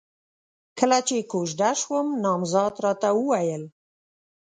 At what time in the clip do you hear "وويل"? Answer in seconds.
3.15-3.63